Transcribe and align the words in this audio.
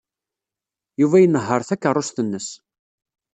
Yuba 0.99 1.17
inehheṛ 1.21 1.61
takeṛṛust-nnes. 1.67 2.47